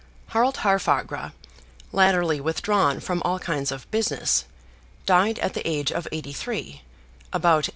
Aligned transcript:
Harald 0.29 0.55
Haarfagr, 0.65 1.31
latterly 1.91 2.41
withdrawn 2.41 2.99
from 2.99 3.21
all 3.23 3.37
kinds 3.37 3.71
of 3.71 3.91
business, 3.91 4.45
died 5.05 5.37
at 5.37 5.53
the 5.53 5.61
age 5.69 5.91
of 5.91 6.07
eighty 6.11 6.33
three 6.33 6.81
about 7.31 7.67
A. 7.67 7.69